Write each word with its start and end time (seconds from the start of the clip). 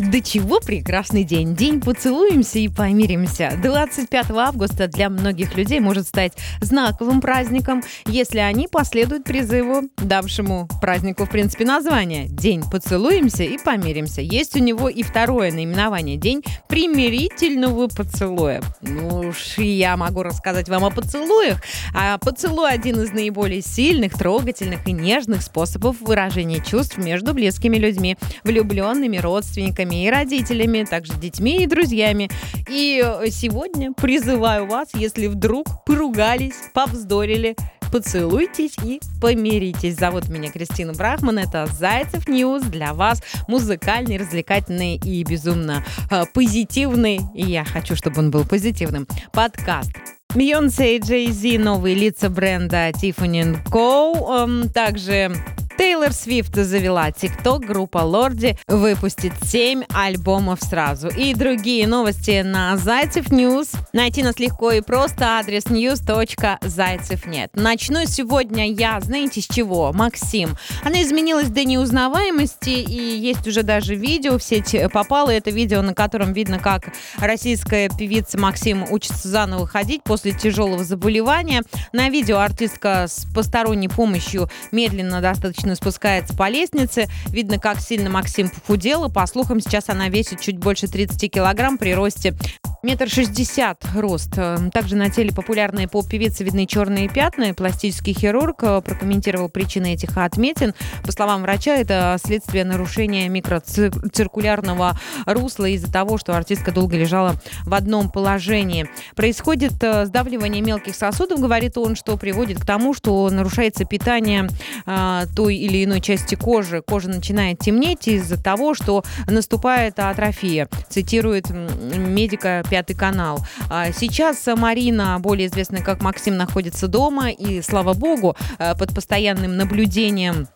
До 0.00 0.22
чего 0.22 0.60
прекрасный 0.60 1.24
день. 1.24 1.54
День 1.54 1.82
поцелуемся 1.82 2.58
и 2.58 2.68
помиримся. 2.68 3.52
25 3.62 4.30
августа 4.30 4.88
для 4.88 5.10
многих 5.10 5.54
людей 5.58 5.78
может 5.78 6.08
стать 6.08 6.32
знаковым 6.62 7.20
праздником, 7.20 7.82
если 8.06 8.38
они 8.38 8.66
последуют 8.66 9.24
призыву, 9.24 9.90
давшему 9.98 10.68
празднику, 10.80 11.26
в 11.26 11.30
принципе, 11.30 11.66
название. 11.66 12.28
День 12.28 12.62
поцелуемся 12.62 13.42
и 13.42 13.58
помиримся. 13.58 14.22
Есть 14.22 14.56
у 14.56 14.60
него 14.60 14.88
и 14.88 15.02
второе 15.02 15.52
наименование. 15.52 16.16
День 16.16 16.42
примирительного 16.66 17.88
поцелуя. 17.88 18.62
Ну 18.80 19.28
уж 19.28 19.58
я 19.58 19.98
могу 19.98 20.22
рассказать 20.22 20.70
вам 20.70 20.86
о 20.86 20.90
поцелуях. 20.90 21.60
А 21.94 22.16
поцелуй 22.16 22.70
один 22.70 23.02
из 23.02 23.12
наиболее 23.12 23.60
сильных, 23.60 24.14
трогательных 24.14 24.88
и 24.88 24.92
нежных 24.92 25.42
способов 25.42 26.00
выражения 26.00 26.64
чувств 26.64 26.96
между 26.96 27.34
близкими 27.34 27.76
людьми, 27.76 28.16
влюбленными 28.44 29.18
родственниками 29.18 29.89
и 29.94 30.10
родителями, 30.10 30.84
также 30.84 31.14
детьми 31.14 31.62
и 31.62 31.66
друзьями. 31.66 32.30
И 32.68 33.02
сегодня 33.30 33.92
призываю 33.92 34.66
вас, 34.66 34.88
если 34.94 35.26
вдруг 35.26 35.84
поругались, 35.84 36.54
повздорили, 36.74 37.56
поцелуйтесь 37.90 38.76
и 38.84 39.00
помиритесь. 39.20 39.96
Зовут 39.96 40.28
меня 40.28 40.50
Кристина 40.50 40.92
Брахман. 40.92 41.38
Это 41.38 41.66
Зайцев 41.66 42.28
News 42.28 42.62
для 42.62 42.94
вас. 42.94 43.22
Музыкальный, 43.48 44.16
развлекательный 44.16 44.96
и 44.96 45.22
безумно 45.24 45.84
э, 46.10 46.24
позитивный. 46.32 47.20
И 47.34 47.42
я 47.42 47.64
хочу, 47.64 47.96
чтобы 47.96 48.20
он 48.20 48.30
был 48.30 48.44
позитивным. 48.44 49.06
Подкаст. 49.32 49.90
Бейонсе 50.34 50.96
и 50.96 51.00
Джей 51.00 51.32
Зи, 51.32 51.58
новые 51.58 51.96
лица 51.96 52.30
бренда 52.30 52.90
Tiffany 52.90 53.58
Co. 53.68 54.44
Эм, 54.44 54.68
также 54.68 55.32
Тейлор 55.80 56.12
Свифт 56.12 56.56
завела 56.56 57.10
ТикТок, 57.10 57.62
группа 57.62 58.00
Лорди 58.00 58.58
выпустит 58.68 59.32
7 59.42 59.84
альбомов 59.88 60.60
сразу. 60.60 61.08
И 61.08 61.32
другие 61.32 61.86
новости 61.86 62.42
на 62.42 62.76
Зайцев 62.76 63.32
News. 63.32 63.70
Найти 63.94 64.22
нас 64.22 64.38
легко 64.38 64.72
и 64.72 64.82
просто. 64.82 65.38
Адрес 65.38 65.64
news.zaycev.net. 65.64 67.52
Начну 67.54 68.04
сегодня 68.04 68.70
я, 68.70 69.00
знаете, 69.00 69.40
с 69.40 69.46
чего? 69.46 69.90
Максим. 69.94 70.54
Она 70.84 71.02
изменилась 71.02 71.48
до 71.48 71.64
неузнаваемости, 71.64 72.68
и 72.68 73.18
есть 73.18 73.48
уже 73.48 73.62
даже 73.62 73.94
видео 73.94 74.36
в 74.36 74.42
сеть 74.42 74.76
попало. 74.92 75.30
Это 75.30 75.50
видео, 75.50 75.80
на 75.80 75.94
котором 75.94 76.34
видно, 76.34 76.58
как 76.58 76.92
российская 77.16 77.88
певица 77.88 78.36
Максим 78.38 78.84
учится 78.90 79.28
заново 79.28 79.66
ходить 79.66 80.02
после 80.02 80.32
тяжелого 80.32 80.84
заболевания. 80.84 81.62
На 81.94 82.10
видео 82.10 82.36
артистка 82.36 83.06
с 83.08 83.24
посторонней 83.34 83.88
помощью 83.88 84.50
медленно 84.72 85.22
достаточно 85.22 85.69
спокойно 85.70 85.74
спускается 85.74 86.34
по 86.36 86.48
лестнице. 86.48 87.08
Видно, 87.26 87.58
как 87.58 87.80
сильно 87.80 88.10
Максим 88.10 88.48
похудела. 88.48 89.08
По 89.08 89.26
слухам, 89.26 89.60
сейчас 89.60 89.88
она 89.88 90.08
весит 90.08 90.40
чуть 90.40 90.58
больше 90.58 90.86
30 90.86 91.30
килограмм 91.30 91.78
при 91.78 91.94
росте 91.94 92.34
Метр 92.82 93.10
шестьдесят 93.10 93.84
рост. 93.94 94.32
Эм, 94.38 94.70
также 94.70 94.96
на 94.96 95.10
теле 95.10 95.34
популярной 95.34 95.86
поп-певицы 95.86 96.44
видны 96.44 96.64
черные 96.64 97.10
пятна. 97.10 97.52
Пластический 97.52 98.14
хирург 98.14 98.62
э, 98.62 98.80
прокомментировал 98.80 99.50
причины 99.50 99.92
этих 99.92 100.16
отметин. 100.16 100.72
По 101.04 101.12
словам 101.12 101.42
врача, 101.42 101.76
это 101.76 102.16
следствие 102.24 102.64
нарушения 102.64 103.28
микроциркулярного 103.28 104.98
русла 105.26 105.66
из-за 105.66 105.92
того, 105.92 106.16
что 106.16 106.34
артистка 106.34 106.72
долго 106.72 106.96
лежала 106.96 107.34
в 107.66 107.74
одном 107.74 108.10
положении. 108.10 108.88
Происходит 109.14 109.74
э, 109.82 110.06
сдавливание 110.06 110.62
мелких 110.62 110.94
сосудов, 110.94 111.38
говорит 111.38 111.76
он, 111.76 111.96
что 111.96 112.16
приводит 112.16 112.60
к 112.60 112.64
тому, 112.64 112.94
что 112.94 113.28
нарушается 113.28 113.84
питание 113.84 114.48
э, 114.90 115.26
той 115.34 115.56
или 115.56 115.84
иной 115.84 116.00
части 116.00 116.34
кожи. 116.34 116.82
Кожа 116.82 117.08
начинает 117.08 117.58
темнеть 117.60 118.08
из-за 118.08 118.42
того, 118.42 118.74
что 118.74 119.04
наступает 119.26 119.98
атрофия. 119.98 120.68
Цитирует 120.88 121.50
медика 121.50 122.62
Пятый 122.68 122.94
канал. 122.94 123.46
А 123.68 123.92
сейчас 123.92 124.46
Марина, 124.56 125.18
более 125.20 125.46
известная 125.46 125.82
как 125.82 126.02
Максим, 126.02 126.36
находится 126.36 126.88
дома 126.88 127.30
и, 127.30 127.62
слава 127.62 127.94
богу, 127.94 128.36
э, 128.58 128.74
под 128.74 128.94
постоянным 128.94 129.56
наблюдением 129.56 130.48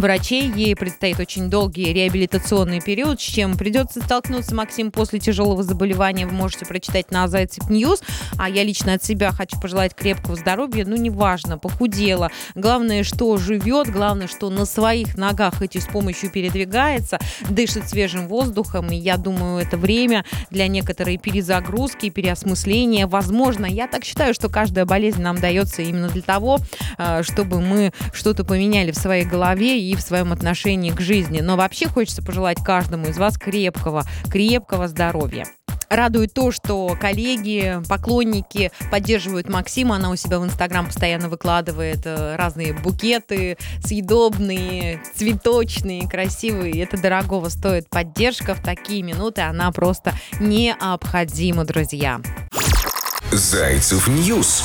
врачей. 0.00 0.50
Ей 0.54 0.76
предстоит 0.76 1.18
очень 1.20 1.50
долгий 1.50 1.92
реабилитационный 1.92 2.80
период, 2.80 3.20
с 3.20 3.24
чем 3.24 3.56
придется 3.56 4.00
столкнуться 4.00 4.54
Максим 4.54 4.90
после 4.90 5.18
тяжелого 5.18 5.62
заболевания. 5.62 6.26
Вы 6.26 6.32
можете 6.32 6.66
прочитать 6.66 7.10
на 7.10 7.28
Зайцев 7.28 7.68
News. 7.70 8.02
А 8.36 8.48
я 8.48 8.62
лично 8.64 8.94
от 8.94 9.04
себя 9.04 9.32
хочу 9.32 9.60
пожелать 9.60 9.94
крепкого 9.94 10.36
здоровья. 10.36 10.84
Ну, 10.84 10.96
неважно, 10.96 11.58
похудела. 11.58 12.30
Главное, 12.54 13.04
что 13.04 13.36
живет, 13.36 13.88
главное, 13.90 14.28
что 14.28 14.50
на 14.50 14.64
своих 14.64 15.16
ногах 15.16 15.56
хоть 15.58 15.76
с 15.76 15.86
помощью 15.86 16.30
передвигается, 16.30 17.18
дышит 17.48 17.88
свежим 17.88 18.28
воздухом. 18.28 18.90
И 18.90 18.96
я 18.96 19.16
думаю, 19.16 19.62
это 19.62 19.76
время 19.76 20.24
для 20.50 20.68
некоторой 20.68 21.16
перезагрузки, 21.18 22.10
переосмысления. 22.10 23.06
Возможно, 23.06 23.66
я 23.66 23.86
так 23.86 24.04
считаю, 24.04 24.34
что 24.34 24.48
каждая 24.48 24.84
болезнь 24.84 25.22
нам 25.22 25.38
дается 25.38 25.82
именно 25.82 26.08
для 26.08 26.22
того, 26.22 26.58
э, 26.98 27.22
чтобы 27.22 27.60
мы 27.60 27.92
что-то 28.12 28.44
поменяли 28.44 28.92
в 28.92 28.96
своей 28.96 29.24
голове 29.24 29.87
и 29.90 29.96
в 29.96 30.00
своем 30.00 30.32
отношении 30.32 30.90
к 30.90 31.00
жизни. 31.00 31.40
Но 31.40 31.56
вообще 31.56 31.88
хочется 31.88 32.22
пожелать 32.22 32.58
каждому 32.62 33.06
из 33.06 33.18
вас 33.18 33.38
крепкого, 33.38 34.04
крепкого 34.30 34.88
здоровья. 34.88 35.46
Радует 35.88 36.34
то, 36.34 36.52
что 36.52 36.94
коллеги, 37.00 37.80
поклонники 37.88 38.70
поддерживают 38.90 39.48
Максима. 39.48 39.96
Она 39.96 40.10
у 40.10 40.16
себя 40.16 40.38
в 40.38 40.44
Инстаграм 40.44 40.86
постоянно 40.86 41.30
выкладывает 41.30 42.00
э, 42.04 42.36
разные 42.36 42.74
букеты, 42.74 43.56
съедобные, 43.82 45.00
цветочные, 45.16 46.06
красивые. 46.06 46.82
Это 46.82 47.00
дорогого 47.00 47.48
стоит 47.48 47.88
поддержка. 47.88 48.54
В 48.54 48.62
такие 48.62 49.02
минуты 49.02 49.40
она 49.40 49.72
просто 49.72 50.12
необходима, 50.40 51.64
друзья. 51.64 52.20
Зайцев 53.32 54.08
News 54.08 54.64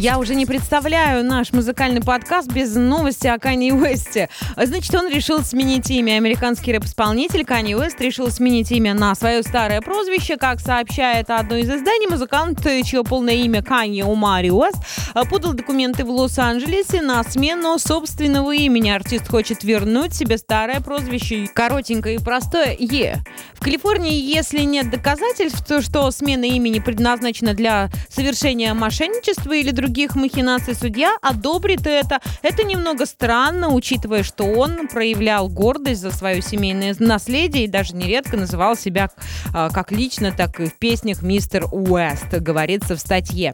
Я 0.00 0.18
уже 0.18 0.34
не 0.34 0.46
представляю 0.46 1.22
наш 1.22 1.52
музыкальный 1.52 2.00
подкаст 2.00 2.50
без 2.50 2.74
новости 2.74 3.26
о 3.26 3.38
Канье 3.38 3.74
Уэсте. 3.74 4.30
Значит, 4.56 4.94
он 4.94 5.10
решил 5.10 5.42
сменить 5.42 5.90
имя. 5.90 6.12
Американский 6.14 6.72
рэп-исполнитель 6.72 7.44
Канье 7.44 7.76
Уэст 7.76 8.00
решил 8.00 8.30
сменить 8.30 8.70
имя 8.72 8.94
на 8.94 9.14
свое 9.14 9.42
старое 9.42 9.82
прозвище. 9.82 10.38
Как 10.38 10.58
сообщает 10.60 11.28
одно 11.28 11.56
из 11.56 11.66
изданий, 11.68 12.08
музыкант, 12.08 12.66
чье 12.86 13.04
полное 13.04 13.34
имя 13.34 13.62
Канье 13.62 14.06
Умари 14.06 14.48
Уэст, 14.48 14.78
подал 15.28 15.52
документы 15.52 16.06
в 16.06 16.10
Лос-Анджелесе 16.10 17.02
на 17.02 17.22
смену 17.22 17.78
собственного 17.78 18.54
имени. 18.54 18.88
Артист 18.88 19.28
хочет 19.28 19.64
вернуть 19.64 20.14
себе 20.14 20.38
старое 20.38 20.80
прозвище. 20.80 21.46
Коротенькое 21.54 22.14
и 22.14 22.18
простое 22.18 22.74
Е. 22.78 23.18
В 23.52 23.62
Калифорнии, 23.62 24.14
если 24.14 24.62
нет 24.62 24.88
доказательств, 24.90 25.70
что 25.82 26.10
смена 26.10 26.44
имени 26.46 26.78
предназначена 26.78 27.52
для 27.52 27.90
совершения 28.08 28.72
мошенничества 28.72 29.52
или 29.52 29.70
других 29.72 29.89
махинаций, 30.14 30.74
судья 30.74 31.16
одобрит 31.22 31.86
это. 31.86 32.20
Это 32.42 32.64
немного 32.64 33.06
странно, 33.06 33.68
учитывая, 33.68 34.22
что 34.22 34.44
он 34.44 34.88
проявлял 34.88 35.48
гордость 35.48 36.00
за 36.00 36.10
свое 36.10 36.42
семейное 36.42 36.94
наследие 36.98 37.64
и 37.64 37.68
даже 37.68 37.94
нередко 37.94 38.36
называл 38.36 38.76
себя 38.76 39.10
а, 39.54 39.70
как 39.70 39.92
лично, 39.92 40.32
так 40.32 40.60
и 40.60 40.66
в 40.66 40.74
песнях 40.74 41.22
мистер 41.22 41.64
Уэст, 41.70 42.32
говорится 42.40 42.96
в 42.96 43.00
статье. 43.00 43.52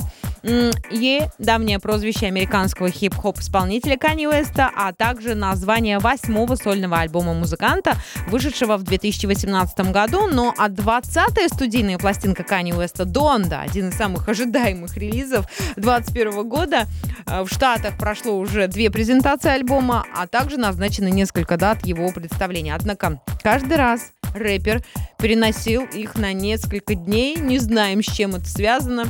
Е– 0.90 1.30
давнее 1.38 1.80
прозвище 1.80 2.26
американского 2.26 2.88
хип-хоп 2.88 3.40
исполнителя 3.40 3.96
Канни 3.96 4.26
Уэста, 4.26 4.70
а 4.76 4.92
также 4.92 5.34
название 5.34 5.98
восьмого 5.98 6.54
сольного 6.54 6.98
альбома 6.98 7.34
музыканта, 7.34 7.94
вышедшего 8.28 8.76
в 8.76 8.84
2018 8.84 9.90
году, 9.90 10.28
но 10.28 10.54
а 10.56 10.68
20-я 10.68 11.48
студийная 11.48 11.98
пластинка 11.98 12.44
Канни 12.44 12.72
Уэста 12.72 13.04
«Донда», 13.04 13.60
один 13.60 13.88
из 13.88 13.96
самых 13.96 14.28
ожидаемых 14.28 14.96
релизов 14.96 15.46
2021 15.76 16.48
года, 16.48 16.86
э, 17.26 17.42
в 17.42 17.48
Штатах 17.48 17.98
прошло 17.98 18.38
уже 18.38 18.68
две 18.68 18.88
презентации 18.88 19.50
альбома, 19.50 20.04
а 20.16 20.28
также 20.28 20.58
назначено 20.58 21.08
несколько 21.08 21.56
дат 21.56 21.84
его 21.84 22.12
представления. 22.12 22.76
Однако 22.76 23.20
каждый 23.42 23.78
раз 23.78 24.12
рэпер 24.32 24.84
переносил 25.18 25.86
их 25.86 26.14
на 26.14 26.32
несколько 26.32 26.94
дней, 26.94 27.36
не 27.36 27.58
знаем, 27.58 28.00
с 28.02 28.06
чем 28.06 28.36
это 28.36 28.48
связано. 28.48 29.06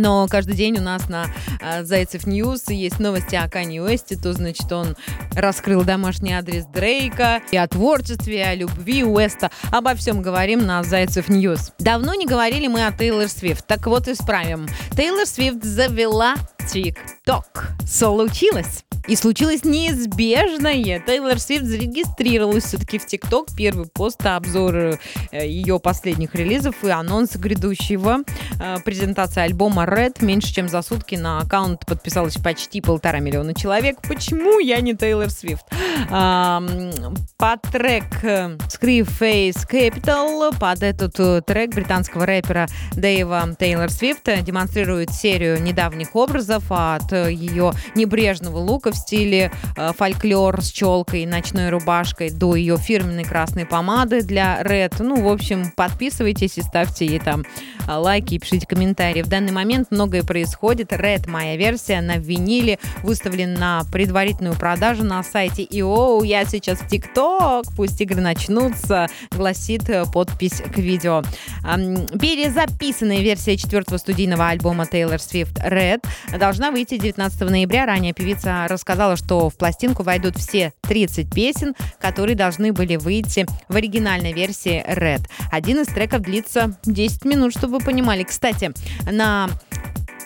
Но 0.00 0.26
каждый 0.28 0.54
день 0.54 0.78
у 0.78 0.82
нас 0.82 1.10
на 1.10 1.26
э, 1.60 1.84
Зайцев 1.84 2.26
News 2.26 2.70
есть 2.70 2.98
новости 3.00 3.36
о 3.36 3.50
Кане 3.50 3.82
Уэсте, 3.82 4.16
то, 4.16 4.32
значит, 4.32 4.72
он 4.72 4.96
раскрыл 5.36 5.82
домашний 5.82 6.32
адрес 6.32 6.64
Дрейка, 6.64 7.42
и 7.50 7.58
о 7.58 7.68
творчестве, 7.68 8.44
о 8.44 8.54
любви 8.54 9.04
Уэста. 9.04 9.50
Обо 9.70 9.94
всем 9.94 10.22
говорим 10.22 10.64
на 10.64 10.82
Зайцев 10.82 11.28
News. 11.28 11.72
Давно 11.78 12.14
не 12.14 12.26
говорили 12.26 12.66
мы 12.66 12.86
о 12.86 12.92
Тейлор 12.92 13.28
Свифт, 13.28 13.66
так 13.66 13.86
вот 13.86 14.08
исправим. 14.08 14.66
Тейлор 14.96 15.26
Свифт 15.26 15.62
завела 15.62 16.36
ТикТок. 16.68 17.68
Случилось. 17.86 18.84
И 19.06 19.16
случилось 19.16 19.64
неизбежное. 19.64 21.00
Тейлор 21.00 21.38
Свифт 21.38 21.64
зарегистрировалась 21.64 22.64
все-таки 22.64 22.98
в 22.98 23.06
ТикТок. 23.06 23.48
Первый 23.56 23.86
пост, 23.86 24.24
обзор 24.24 24.76
э, 24.76 24.98
ее 25.32 25.80
последних 25.80 26.34
релизов 26.34 26.84
и 26.84 26.90
анонс 26.90 27.34
грядущего. 27.36 28.18
Э, 28.60 28.76
презентация 28.84 29.44
альбома 29.44 29.84
Red. 29.84 30.24
Меньше 30.24 30.54
чем 30.54 30.68
за 30.68 30.82
сутки 30.82 31.14
на 31.14 31.40
аккаунт 31.40 31.86
подписалось 31.86 32.36
почти 32.36 32.80
полтора 32.80 33.20
миллиона 33.20 33.54
человек. 33.54 33.96
Почему 34.06 34.58
я 34.58 34.80
не 34.80 34.94
Тейлор 34.94 35.30
Свифт? 35.30 35.64
Под 36.08 37.62
трек 37.72 38.04
э, 38.22 38.56
Face 38.80 39.66
Capital, 39.68 40.56
под 40.58 40.82
этот 40.82 41.46
трек 41.46 41.74
британского 41.74 42.26
рэпера 42.26 42.68
Дэйва 42.92 43.56
Тейлор 43.58 43.90
Свифт 43.90 44.28
демонстрирует 44.42 45.10
серию 45.10 45.60
недавних 45.62 46.14
образов 46.14 46.49
от 46.56 47.12
ее 47.12 47.72
небрежного 47.94 48.58
лука 48.58 48.90
в 48.92 48.96
стиле 48.96 49.52
э, 49.76 49.92
фольклор 49.96 50.62
с 50.62 50.70
челкой, 50.70 51.26
ночной 51.26 51.70
рубашкой 51.70 52.30
до 52.30 52.56
ее 52.56 52.76
фирменной 52.76 53.24
красной 53.24 53.66
помады 53.66 54.22
для 54.22 54.62
Red. 54.62 54.96
Ну, 55.00 55.22
в 55.22 55.28
общем, 55.28 55.72
подписывайтесь 55.76 56.58
и 56.58 56.62
ставьте 56.62 57.06
ей 57.06 57.18
там 57.18 57.44
э, 57.86 57.92
лайки 57.92 58.34
и 58.34 58.38
пишите 58.38 58.66
комментарии. 58.66 59.22
В 59.22 59.28
данный 59.28 59.52
момент 59.52 59.88
многое 59.90 60.22
происходит. 60.22 60.92
Red, 60.92 61.28
моя 61.28 61.56
версия, 61.56 62.00
на 62.00 62.16
виниле 62.16 62.78
выставлен 63.02 63.54
на 63.54 63.82
предварительную 63.92 64.56
продажу 64.56 65.04
на 65.04 65.22
сайте. 65.22 65.62
И 65.62 65.82
оу, 65.82 66.22
я 66.22 66.44
сейчас 66.44 66.80
в 66.80 66.88
ТикТок, 66.88 67.66
пусть 67.76 68.00
игры 68.00 68.20
начнутся, 68.20 69.08
гласит 69.30 69.88
э, 69.88 70.04
подпись 70.12 70.62
к 70.62 70.78
видео. 70.78 71.22
Перезаписанная 71.62 73.20
версия 73.20 73.56
четвертого 73.56 73.98
студийного 73.98 74.48
альбома 74.48 74.84
Taylor 74.84 75.16
Swift 75.16 75.54
Red 75.66 76.04
должна 76.40 76.70
выйти 76.70 76.96
19 76.96 77.40
ноября. 77.42 77.86
Ранее 77.86 78.14
певица 78.14 78.66
рассказала, 78.66 79.16
что 79.16 79.50
в 79.50 79.56
пластинку 79.56 80.02
войдут 80.02 80.36
все 80.36 80.72
30 80.80 81.32
песен, 81.32 81.74
которые 82.00 82.34
должны 82.34 82.72
были 82.72 82.96
выйти 82.96 83.46
в 83.68 83.76
оригинальной 83.76 84.32
версии 84.32 84.82
Red. 84.88 85.28
Один 85.52 85.80
из 85.80 85.88
треков 85.88 86.22
длится 86.22 86.76
10 86.84 87.26
минут, 87.26 87.52
чтобы 87.52 87.78
вы 87.78 87.84
понимали. 87.84 88.24
Кстати, 88.24 88.72
на 89.08 89.48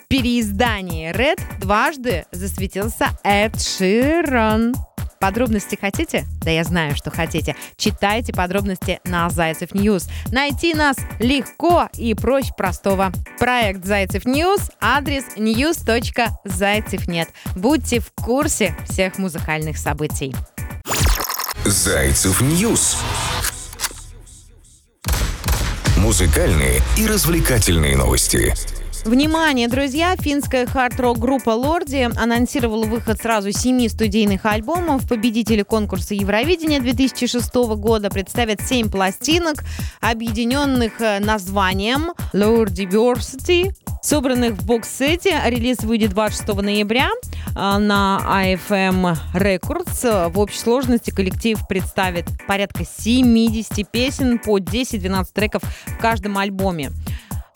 переиздании 0.08 1.10
Red 1.10 1.40
дважды 1.60 2.24
засветился 2.30 3.08
Эд 3.24 3.60
Ширан. 3.60 4.74
Подробности 5.20 5.76
хотите? 5.80 6.26
Да 6.42 6.50
я 6.50 6.64
знаю, 6.64 6.96
что 6.96 7.10
хотите. 7.10 7.56
Читайте 7.76 8.32
подробности 8.32 9.00
на 9.04 9.30
Zaycev 9.30 9.74
News. 9.74 10.08
Найти 10.30 10.74
нас 10.74 10.96
легко 11.18 11.88
и 11.94 12.14
проще 12.14 12.52
простого. 12.56 13.12
Проект 13.38 13.84
Zaycev 13.84 14.24
News, 14.24 14.70
адрес 14.80 15.24
news.zaycev.net. 15.36 17.28
Будьте 17.56 18.00
в 18.00 18.10
курсе 18.12 18.76
всех 18.88 19.18
музыкальных 19.18 19.78
событий. 19.78 20.34
Zaycev 21.64 22.40
News. 22.40 22.98
Музыкальные 25.96 26.82
и 26.98 27.06
развлекательные 27.06 27.96
новости. 27.96 28.52
Внимание, 29.04 29.68
друзья! 29.68 30.16
Финская 30.18 30.64
хард-рок 30.64 31.18
группа 31.18 31.50
Лорди 31.50 32.08
анонсировала 32.16 32.86
выход 32.86 33.20
сразу 33.20 33.52
семи 33.52 33.86
студийных 33.90 34.46
альбомов. 34.46 35.06
Победители 35.06 35.62
конкурса 35.62 36.14
Евровидения 36.14 36.80
2006 36.80 37.54
года 37.54 38.08
представят 38.08 38.62
семь 38.62 38.88
пластинок, 38.88 39.62
объединенных 40.00 41.02
э, 41.02 41.20
названием 41.20 42.12
Lord 42.32 42.68
Diversity, 42.68 43.74
собранных 44.00 44.54
в 44.54 44.64
бокс-сете. 44.64 45.38
Релиз 45.44 45.80
выйдет 45.80 46.10
26 46.10 46.54
ноября 46.62 47.10
э, 47.10 47.52
на 47.54 48.22
AFM 48.26 49.18
Records. 49.34 50.30
В 50.30 50.38
общей 50.38 50.60
сложности 50.60 51.10
коллектив 51.10 51.58
представит 51.68 52.24
порядка 52.46 52.86
70 52.86 53.86
песен 53.90 54.38
по 54.38 54.58
10-12 54.58 55.26
треков 55.34 55.62
в 55.88 55.98
каждом 55.98 56.38
альбоме. 56.38 56.90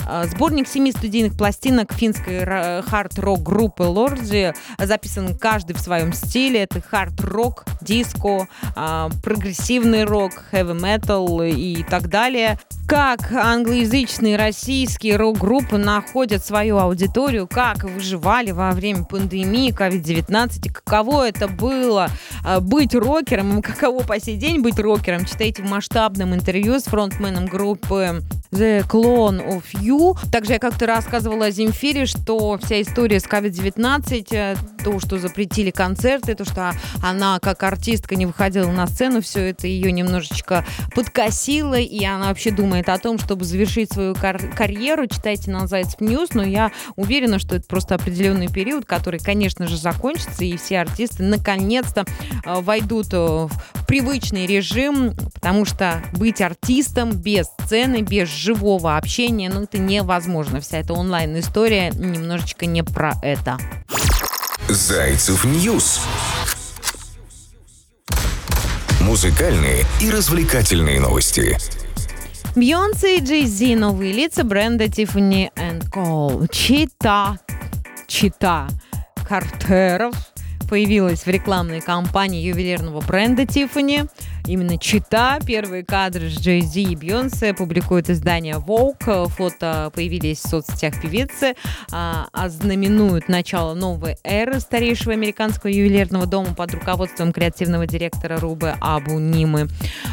А, 0.09 0.25
сборник 0.27 0.67
семи 0.67 0.91
студийных 0.91 1.37
пластинок 1.37 1.93
финской 1.93 2.47
хард-рок 2.83 3.43
группы 3.43 3.83
Лорди 3.83 4.55
записан 4.79 5.37
каждый 5.37 5.75
в 5.75 5.81
своем 5.81 6.15
стиле. 6.15 6.63
Это 6.63 6.81
хард-рок, 6.81 7.67
диско, 7.83 8.49
а, 8.75 9.11
прогрессивный 9.23 10.05
рок, 10.05 10.33
хэви-метал 10.51 11.43
и 11.43 11.83
так 11.83 12.09
далее 12.09 12.59
как 12.89 13.33
англоязычные 13.33 14.39
российские 14.39 15.17
рок-группы 15.17 15.77
находят 15.77 16.43
свою 16.43 16.79
аудиторию, 16.79 17.47
как 17.47 17.85
выживали 17.85 18.51
во 18.51 18.71
время 18.71 19.05
пандемии 19.05 19.75
COVID-19, 19.75 20.67
и 20.67 20.69
каково 20.71 21.29
это 21.29 21.49
было 21.49 22.09
а, 22.43 22.61
быть 22.61 22.95
рокером, 22.95 23.61
каково 23.63 24.05
по 24.05 24.19
сей 24.19 24.39
день 24.39 24.63
быть 24.63 24.79
рокером, 24.79 25.27
читайте 25.27 25.63
в 25.63 25.71
масштабном 25.71 26.33
интервью 26.33 26.81
с 26.81 26.85
фронтменом 26.85 27.45
группы 27.45 28.23
The 28.53 28.87
Clone 28.89 29.47
of 29.47 29.65
You. 29.75 29.98
Также 30.31 30.55
я 30.55 30.59
как-то 30.59 30.87
рассказывала 30.87 31.47
о 31.47 31.51
Земфире, 31.51 32.07
что 32.07 32.59
вся 32.63 32.81
история 32.83 33.21
с 33.21 33.25
COVID-19, 33.25 34.27
э, 34.31 34.57
то, 34.85 35.01
что 35.01 35.19
запретили 35.19 35.71
концерты, 35.71 36.35
то, 36.35 36.45
что 36.45 36.73
она 37.03 37.39
как 37.41 37.63
артистка 37.63 38.17
не 38.17 38.27
выходила 38.27 38.71
на 38.71 38.87
сцену, 38.87 39.21
все 39.21 39.51
это 39.51 39.67
ее 39.67 39.93
немножечко 39.93 40.65
подкосило, 40.95 41.79
и 41.79 42.05
она 42.05 42.29
вообще 42.29 42.51
думает 42.51 42.89
о 42.89 42.99
том, 42.99 43.19
чтобы 43.19 43.45
завершить 43.45 43.93
свою 43.93 44.15
кар- 44.15 44.51
карьеру. 44.55 45.07
Читайте 45.07 45.51
на 45.51 45.67
Zaycev 45.67 46.01
News, 46.01 46.31
но 46.33 46.45
я 46.45 46.71
уверена, 46.97 47.39
что 47.39 47.57
это 47.57 47.67
просто 47.67 47.97
определенный 47.97 48.49
период, 48.49 48.85
который, 48.85 49.19
конечно 49.19 49.67
же, 49.67 49.77
закончится, 49.77 50.45
и 50.45 50.57
все 50.57 50.81
артисты 50.81 51.23
наконец-то 51.23 52.05
э, 52.45 52.61
войдут 52.61 53.09
э, 53.13 53.17
в 53.17 53.51
привычный 53.87 54.47
режим, 54.47 55.15
потому 55.35 55.65
что 55.65 56.03
быть 56.13 56.41
артистом 56.41 57.11
без 57.11 57.47
сцены, 57.63 58.03
без 58.03 58.29
живого 58.29 58.97
общения, 58.97 59.51
ну, 59.53 59.63
это 59.63 59.79
невозможно. 59.89 60.61
Вся 60.61 60.79
эта 60.79 60.93
онлайн-история 60.93 61.91
немножечко 61.91 62.67
не 62.67 62.85
про 62.85 63.15
это. 63.23 63.59
Zaycev 64.69 65.45
News. 65.45 66.01
Музыкальные 69.01 69.85
и 70.03 70.11
развлекательные 70.11 71.01
новости. 71.01 71.57
Бьонсе 72.55 73.19
и 73.19 73.25
Джей 73.25 73.47
Зи 73.47 73.75
новые 73.75 74.13
лица 74.13 74.45
бренда 74.45 74.85
Tiffany & 74.85 75.51
Co. 75.91 76.47
Чита, 76.53 77.39
чита 78.07 78.69
Картеров 79.27 80.15
появилась 80.69 81.25
в 81.25 81.29
рекламной 81.29 81.81
кампании 81.81 82.43
ювелирного 82.43 83.01
бренда 83.01 83.43
Tiffany. 83.43 84.09
Именно 84.49 84.79
чита. 84.79 85.39
Первые 85.47 85.85
кадры 85.85 86.31
с 86.31 86.41
Джей 86.41 86.63
Зи 86.63 86.83
и 86.85 86.97
Бьонсе 86.97 87.53
публикует 87.53 88.09
издание 88.09 88.55
Vogue. 88.55 89.29
Фото 89.29 89.93
появились 89.95 90.39
в 90.39 90.49
соцсетях 90.49 91.01
певицы, 91.03 91.55
а, 91.93 92.29
ознаменуют 92.33 93.29
начало 93.29 93.75
новой 93.75 94.17
эры 94.25 94.59
старейшего 94.61 95.13
американского 95.13 95.71
ювелирного 95.71 96.25
дома 96.25 96.55
под 96.55 96.73
руководством 96.73 97.35
креативного 97.35 97.87
директора 97.87 98.39
Рубы 98.41 98.75
Абу 98.81 99.19
Нимы. 99.19 99.69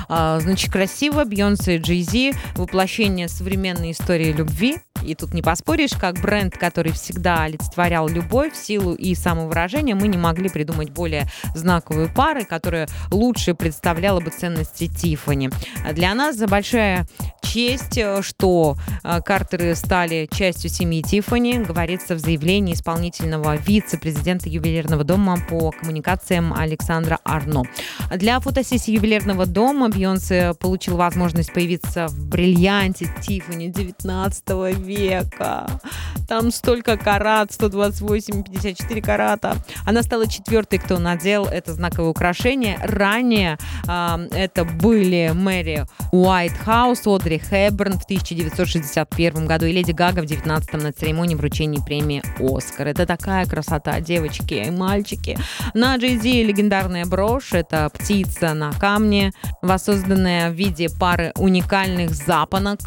А, 0.09 0.41
значит, 0.41 0.69
красиво. 0.69 1.23
Бьонсе 1.23 1.77
и 1.77 1.79
Джей 1.79 2.01
Зи– 2.01 2.33
воплощение 2.55 3.29
современной 3.29 3.91
истории 3.91 4.33
любви. 4.33 4.79
И 5.05 5.13
тут 5.13 5.33
не 5.33 5.41
поспоришь, 5.41 5.93
как 5.93 6.19
бренд, 6.19 6.57
который 6.57 6.91
всегда 6.91 7.43
олицетворял 7.43 8.07
любовь, 8.07 8.55
силу 8.55 8.95
и 8.95 9.13
самовыражение, 9.13 9.95
мы 9.95 10.07
не 10.07 10.17
могли 10.17 10.49
придумать 10.49 10.89
более 10.89 11.27
знаковые 11.53 12.09
пары, 12.09 12.43
которая 12.43 12.87
лучше 13.11 13.53
представляла 13.53 14.19
бы 14.25 14.31
ценности 14.31 14.87
Тифани. 14.87 15.49
Для 15.93 16.13
нас 16.13 16.35
за 16.35 16.47
большая 16.47 17.05
честь, 17.55 17.97
э, 17.97 18.21
что 18.21 18.75
э, 19.03 19.21
Картеры 19.21 19.75
стали 19.75 20.27
частью 20.29 20.69
семьи 20.69 21.01
Тифани, 21.01 21.59
говорится 21.59 22.15
в 22.15 22.19
заявлении 22.19 22.73
исполнительного 22.73 23.55
вице-президента 23.55 24.49
ювелирного 24.49 25.05
дома 25.05 25.37
по 25.49 25.71
коммуникациям 25.71 26.53
Александра 26.53 27.19
Арно. 27.23 27.63
Для 28.13 28.41
фотосессии 28.41 28.91
ювелирного 28.91 29.45
дома 29.45 29.87
Бьонсе 29.87 30.53
получил 30.59 30.97
возможность 30.97 31.53
появиться 31.53 32.07
в 32.07 32.27
бриллианте 32.27 33.07
Тифани 33.21 33.69
19 33.69 34.77
века. 34.77 35.67
Там 36.27 36.51
столько 36.51 36.97
карат, 36.97 37.53
128, 37.53 38.43
54 38.43 39.01
карата. 39.01 39.55
Она 39.85 40.03
стала 40.03 40.27
четвертой, 40.27 40.79
кто 40.79 40.99
надел 40.99 41.45
это 41.45 41.73
знаковое 41.73 42.09
украшение. 42.09 42.77
Ранее 42.83 43.57
э, 43.87 44.27
это 44.33 44.65
были 44.65 45.31
Мэри 45.33 45.85
Уайтхаус, 46.11 47.07
Одри 47.07 47.44
Хэбберн 47.49 47.99
в 47.99 48.03
1961 48.03 49.45
году 49.45 49.65
и 49.65 49.71
Леди 49.71 49.91
Гага 49.91 50.21
в 50.21 50.25
19 50.25 50.73
на 50.73 50.91
церемонии 50.91 51.35
вручения 51.35 51.81
премии 51.81 52.23
«Оскар». 52.39 52.87
Это 52.87 53.05
такая 53.05 53.45
красота, 53.45 53.99
девочки 53.99 54.53
и 54.55 54.71
мальчики. 54.71 55.37
На 55.73 55.95
Джей 55.97 56.43
легендарная 56.43 57.05
брошь. 57.05 57.53
Это 57.53 57.89
птица 57.93 58.53
на 58.53 58.71
камне, 58.73 59.31
воссозданная 59.61 60.49
в 60.49 60.53
виде 60.53 60.89
пары 60.89 61.31
уникальных 61.37 62.11
запонок. 62.11 62.79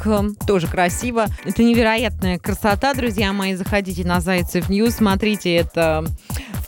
Тоже 0.47 0.67
красиво. 0.67 1.27
Это 1.45 1.63
невероятная 1.63 2.39
красота, 2.39 2.95
друзья 2.95 3.33
мои. 3.33 3.55
Заходите 3.55 4.05
на 4.07 4.21
Zaycev 4.21 4.69
News, 4.69 4.97
смотрите 4.97 5.55
это 5.55 6.05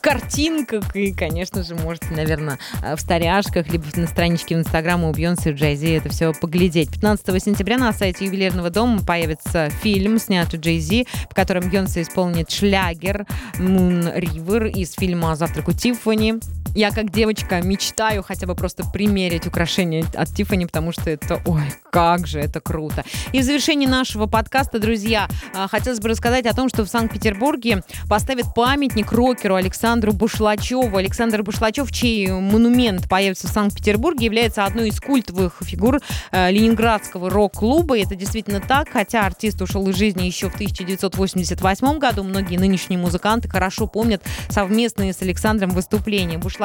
картинках 0.00 0.94
и, 0.96 1.12
конечно 1.12 1.62
же, 1.62 1.74
можете, 1.74 2.08
наверное, 2.10 2.58
э, 2.82 2.96
в 2.96 3.00
сторяшках, 3.00 3.68
либо 3.68 3.84
на 3.96 4.06
страничке 4.06 4.56
в 4.56 4.58
Инстаграм 4.58 5.02
у 5.04 5.12
Бьонса 5.12 5.50
и 5.50 5.52
Джей 5.52 5.96
это 5.96 6.08
все 6.08 6.32
поглядеть. 6.32 6.90
15 6.90 7.42
сентября 7.42 7.78
на 7.78 7.92
сайте 7.92 8.26
ювелирного 8.26 8.70
дома 8.70 9.00
появится 9.02 9.70
фильм, 9.82 10.18
снятый 10.18 10.60
Джей 10.60 11.06
в 11.30 11.34
котором 11.34 11.68
Бьонса 11.68 12.02
исполнит 12.02 12.50
шлягер 12.50 13.26
Moon 13.58 14.16
River 14.18 14.70
из 14.70 14.92
фильма 14.92 15.36
«Завтрак 15.36 15.68
у 15.68 15.72
Тиффани». 15.72 16.40
Я 16.74 16.92
как 16.92 17.10
девочка 17.10 17.60
мечтаю 17.62 18.22
хотя 18.22 18.46
бы 18.46 18.54
просто 18.54 18.84
примерить 18.84 19.46
украшения 19.46 20.04
от 20.14 20.28
Тиффани, 20.28 20.66
потому 20.66 20.92
что 20.92 21.10
это, 21.10 21.42
ой, 21.44 21.62
как 21.90 22.28
же 22.28 22.38
это 22.38 22.60
круто. 22.60 23.04
И 23.32 23.40
в 23.40 23.42
завершении 23.42 23.86
нашего 23.86 24.26
подкаста, 24.26 24.78
друзья, 24.78 25.28
а, 25.52 25.66
хотелось 25.66 25.98
бы 25.98 26.08
рассказать 26.08 26.46
о 26.46 26.54
том, 26.54 26.68
что 26.68 26.84
в 26.84 26.88
Санкт-Петербурге 26.88 27.82
поставят 28.08 28.54
памятник 28.54 29.10
рокеру 29.10 29.56
Александру 29.56 30.12
Бушлачеву. 30.12 30.96
Александр 30.96 31.42
Бушлачев, 31.42 31.90
чей 31.90 32.28
монумент 32.28 33.08
появится 33.08 33.48
в 33.48 33.50
Санкт-Петербурге, 33.50 34.26
является 34.26 34.64
одной 34.64 34.90
из 34.90 35.00
культовых 35.00 35.56
фигур 35.62 35.98
э, 36.30 36.52
ленинградского 36.52 37.30
рок-клуба. 37.30 37.98
И 37.98 38.04
это 38.04 38.14
действительно 38.14 38.60
так, 38.60 38.90
хотя 38.90 39.26
артист 39.26 39.60
ушел 39.60 39.88
из 39.88 39.96
жизни 39.96 40.22
еще 40.22 40.48
в 40.48 40.54
1988 40.54 41.98
году. 41.98 42.22
Многие 42.22 42.58
нынешние 42.58 42.98
музыканты 42.98 43.48
хорошо 43.48 43.88
помнят 43.88 44.22
совместные 44.48 45.12
с 45.12 45.20
Александром 45.22 45.70
выступления. 45.70 46.38
Бушлачев 46.38 46.59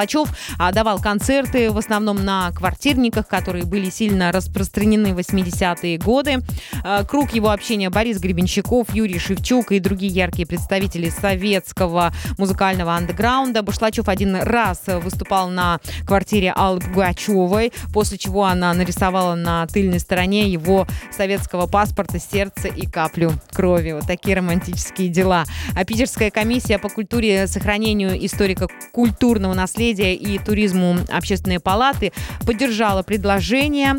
а, 0.57 0.71
давал 0.71 0.99
концерты 0.99 1.71
в 1.71 1.77
основном 1.77 2.23
на 2.23 2.51
квартирниках, 2.51 3.27
которые 3.27 3.65
были 3.65 3.89
сильно 3.89 4.31
распространены 4.31 5.13
в 5.13 5.19
80-е 5.19 5.97
годы. 5.97 6.39
А, 6.83 7.03
круг 7.03 7.33
его 7.33 7.49
общения 7.49 7.89
Борис 7.89 8.19
Гребенщиков, 8.19 8.93
Юрий 8.93 9.19
Шевчук 9.19 9.71
и 9.71 9.79
другие 9.79 10.11
яркие 10.11 10.45
представители 10.47 11.09
советского 11.09 12.13
музыкального 12.37 12.93
андеграунда. 12.93 13.61
Бушлачев 13.61 14.09
один 14.09 14.35
раз 14.35 14.83
выступал 14.87 15.49
на 15.49 15.79
квартире 16.05 16.51
Аллы 16.51 16.81
Пугачевой, 16.81 17.71
после 17.93 18.17
чего 18.17 18.45
она 18.45 18.73
нарисовала 18.73 19.35
на 19.35 19.65
тыльной 19.67 19.99
стороне 19.99 20.49
его 20.49 20.87
советского 21.15 21.67
паспорта 21.67 22.19
сердце 22.19 22.67
и 22.67 22.85
каплю 22.85 23.31
крови. 23.51 23.93
Вот 23.93 24.05
такие 24.05 24.35
романтические 24.35 25.09
дела. 25.09 25.45
А 25.75 25.85
питерская 25.85 26.31
комиссия 26.31 26.79
по 26.79 26.89
культуре, 26.89 27.47
сохранению 27.47 28.25
историко-культурного 28.25 29.53
наследия 29.53 29.84
и 29.93 30.39
туризму 30.39 30.97
Общественной 31.09 31.59
палаты 31.59 32.11
поддержала 32.45 33.03
предложение 33.03 33.95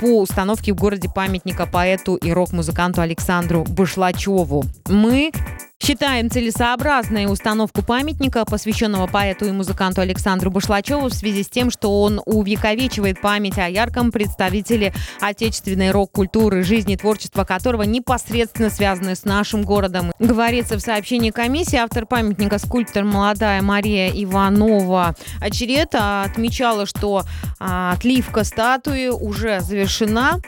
по 0.00 0.20
установке 0.20 0.72
в 0.72 0.76
городе 0.76 1.08
памятника 1.14 1.66
поэту 1.66 2.16
и 2.16 2.32
рок-музыканту 2.32 3.00
Александру 3.00 3.64
Башлачеву. 3.64 4.64
Мы 4.88 5.32
Считаем 5.82 6.30
целесообразной 6.30 7.30
установку 7.30 7.82
памятника, 7.82 8.46
посвященного 8.46 9.06
поэту 9.06 9.44
и 9.44 9.52
музыканту 9.52 10.00
Александру 10.00 10.50
Башлачеву, 10.50 11.08
в 11.08 11.12
связи 11.12 11.42
с 11.42 11.48
тем, 11.48 11.70
что 11.70 12.00
он 12.00 12.22
увековечивает 12.24 13.20
память 13.20 13.58
о 13.58 13.68
ярком 13.68 14.10
представителе 14.10 14.94
отечественной 15.20 15.90
рок-культуры, 15.90 16.62
жизни 16.62 16.96
творчества 16.96 17.44
которого 17.44 17.82
непосредственно 17.82 18.70
связаны 18.70 19.14
с 19.14 19.24
нашим 19.24 19.62
городом. 19.62 20.12
Говорится 20.18 20.78
в 20.78 20.80
сообщении 20.80 21.30
комиссии, 21.30 21.76
автор 21.76 22.06
памятника 22.06 22.58
скульптор 22.58 23.04
молодая 23.04 23.60
Мария 23.60 24.08
Иванова 24.08 25.14
Очерета 25.40 26.22
отмечала, 26.22 26.86
что 26.86 27.24
а, 27.60 27.92
отливка 27.92 28.44
статуи 28.44 29.08
уже 29.08 29.60
завершена. 29.60 30.40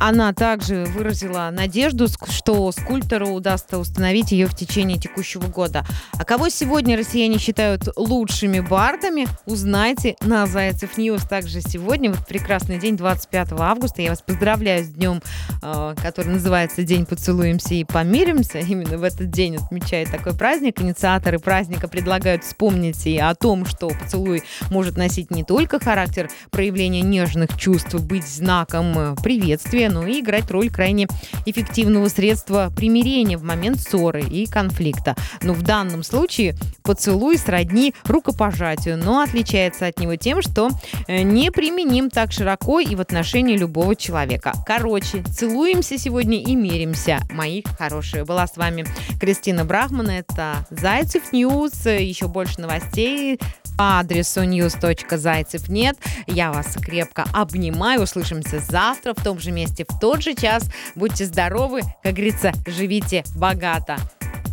Она 0.00 0.32
также 0.32 0.86
выразила 0.86 1.50
надежду, 1.52 2.08
что 2.08 2.72
скульптору 2.72 3.28
удастся 3.28 3.78
установить 3.78 4.32
ее 4.32 4.46
в 4.46 4.56
течение 4.56 4.98
текущего 4.98 5.46
года. 5.46 5.84
А 6.14 6.24
кого 6.24 6.48
сегодня 6.48 6.96
россияне 6.96 7.38
считают 7.38 7.86
лучшими 7.96 8.60
бардами, 8.60 9.28
узнайте 9.44 10.16
на 10.22 10.46
Zaycev 10.46 10.96
News. 10.96 11.22
Также 11.24 11.60
сегодня, 11.60 12.10
вот 12.10 12.26
прекрасный 12.26 12.78
день, 12.78 12.96
25 12.96 13.52
августа. 13.58 14.00
Я 14.00 14.10
вас 14.10 14.22
поздравляю 14.22 14.84
с 14.84 14.88
днем, 14.88 15.20
э, 15.62 15.94
который 16.00 16.28
называется 16.28 16.82
День 16.82 17.04
поцелуемся 17.04 17.74
и 17.74 17.84
помиримся. 17.84 18.58
Именно 18.58 18.96
в 18.96 19.02
этот 19.02 19.30
день 19.30 19.56
отмечает 19.56 20.10
такой 20.10 20.32
праздник. 20.32 20.80
Инициаторы 20.80 21.38
праздника 21.38 21.88
предлагают 21.88 22.44
вспомнить 22.44 23.06
и 23.06 23.18
о 23.18 23.34
том, 23.34 23.66
что 23.66 23.90
поцелуй 23.90 24.42
может 24.70 24.96
носить 24.96 25.30
не 25.30 25.44
только 25.44 25.78
характер 25.78 26.30
проявления 26.50 27.02
нежных 27.02 27.58
чувств, 27.58 27.94
быть 27.96 28.26
знаком 28.26 28.98
э, 28.98 29.14
приветствия, 29.22 29.89
но 29.90 30.06
и 30.06 30.20
играть 30.20 30.50
роль 30.50 30.70
крайне 30.70 31.06
эффективного 31.46 32.08
средства 32.08 32.72
примирения 32.74 33.36
в 33.36 33.42
момент 33.42 33.80
ссоры 33.80 34.22
и 34.22 34.46
конфликта. 34.46 35.14
Но 35.42 35.52
в 35.52 35.62
данном 35.62 36.02
случае 36.02 36.54
поцелуй 36.82 37.38
сродни 37.38 37.94
рукопожатию, 38.04 38.96
но 38.96 39.20
отличается 39.20 39.86
от 39.86 39.98
него 39.98 40.16
тем, 40.16 40.42
что 40.42 40.70
э, 41.06 41.22
не 41.22 41.50
применим 41.50 42.10
так 42.10 42.32
широко 42.32 42.80
и 42.80 42.94
в 42.94 43.00
отношении 43.00 43.56
любого 43.56 43.94
человека. 43.96 44.52
Короче, 44.66 45.22
целуемся 45.22 45.98
сегодня 45.98 46.40
и 46.40 46.54
миримся, 46.54 47.20
мои 47.30 47.62
хорошие. 47.78 48.24
Была 48.24 48.46
с 48.46 48.56
вами 48.56 48.86
Кристина 49.20 49.64
Брахман, 49.64 50.08
это 50.08 50.66
Zaycev 50.70 51.32
News, 51.32 51.86
еще 51.86 52.28
больше 52.28 52.60
новостей 52.60 53.38
по 53.80 54.00
адресу 54.00 54.42
news.zaycev.net. 54.42 55.96
Я 56.26 56.52
вас 56.52 56.76
крепко 56.76 57.24
обнимаю. 57.32 58.02
Услышимся 58.02 58.58
завтра 58.58 59.14
в 59.14 59.24
том 59.24 59.40
же 59.40 59.52
месте, 59.52 59.79
в 59.88 59.98
тот 59.98 60.22
же 60.22 60.34
час. 60.34 60.64
Будьте 60.94 61.26
здоровы, 61.26 61.82
как 62.02 62.14
говорится, 62.14 62.52
живите 62.66 63.24
богато. 63.36 63.96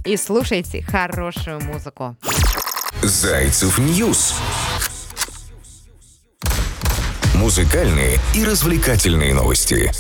И 0.06 0.16
слушайте 0.18 0.82
хорошую 0.82 1.62
музыку. 1.62 2.16
Zaycev 3.02 3.78
News. 3.78 4.36
Музыкальные 7.36 8.20
и 8.34 8.44
развлекательные 8.44 9.34
новости. 9.34 9.92